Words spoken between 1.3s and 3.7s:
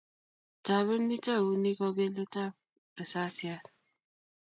huni kogeliet tab risasiat